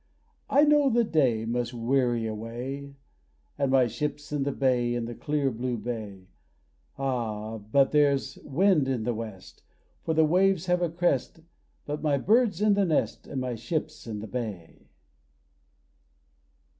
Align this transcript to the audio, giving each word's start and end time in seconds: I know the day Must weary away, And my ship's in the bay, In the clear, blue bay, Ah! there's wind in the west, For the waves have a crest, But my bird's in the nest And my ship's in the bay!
I 0.49 0.63
know 0.63 0.89
the 0.89 1.03
day 1.03 1.45
Must 1.45 1.75
weary 1.75 2.25
away, 2.25 2.95
And 3.55 3.69
my 3.69 3.85
ship's 3.85 4.31
in 4.31 4.41
the 4.41 4.51
bay, 4.51 4.95
In 4.95 5.05
the 5.05 5.13
clear, 5.13 5.51
blue 5.51 5.77
bay, 5.77 6.25
Ah! 6.97 7.59
there's 7.59 8.37
wind 8.37 8.87
in 8.87 9.03
the 9.03 9.13
west, 9.13 9.61
For 10.03 10.15
the 10.15 10.25
waves 10.25 10.65
have 10.65 10.81
a 10.81 10.89
crest, 10.89 11.41
But 11.85 12.01
my 12.01 12.17
bird's 12.17 12.61
in 12.63 12.73
the 12.73 12.83
nest 12.85 13.27
And 13.27 13.39
my 13.39 13.53
ship's 13.53 14.07
in 14.07 14.21
the 14.21 14.27
bay! 14.27 14.89